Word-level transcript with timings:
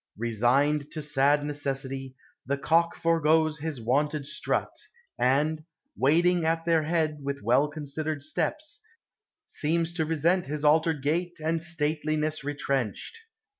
Resigned 0.17 0.89
To 0.93 1.01
sad 1.03 1.41
necessit 1.43 1.89
t 1.91 2.15
y, 2.17 2.25
the 2.47 2.57
cock 2.59 2.95
foregoes 2.95 3.59
His 3.59 3.79
wonted 3.79 4.25
strut, 4.25 4.75
and, 5.19 5.63
wading 5.95 6.43
at 6.43 6.65
their 6.65 6.81
head 6.81 7.19
With 7.21 7.43
well 7.43 7.67
considered 7.67 8.23
steps, 8.23 8.81
seems 9.45 9.93
to 9.93 10.05
resent 10.05 10.47
His 10.47 10.65
altered 10.65 11.03
gait 11.03 11.37
and 11.39 11.61
stateliness 11.61 12.43
retrenched. 12.43 13.19